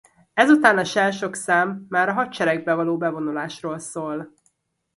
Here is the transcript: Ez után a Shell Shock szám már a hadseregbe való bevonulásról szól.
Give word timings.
Ez 0.33 0.49
után 0.49 0.77
a 0.77 0.83
Shell 0.83 1.11
Shock 1.11 1.33
szám 1.35 1.85
már 1.89 2.09
a 2.09 2.13
hadseregbe 2.13 2.73
való 2.73 2.97
bevonulásról 2.97 3.79
szól. 3.79 4.33